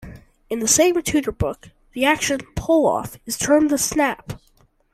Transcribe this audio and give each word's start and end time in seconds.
In 0.49 0.57
the 0.61 0.67
same 0.67 0.99
tutor 1.03 1.31
book, 1.31 1.69
the 1.93 2.05
action 2.05 2.39
'pull 2.55 2.87
off' 2.87 3.17
is 3.27 3.37
termed 3.37 3.69
the 3.69 3.77
'snap'. 3.77 4.33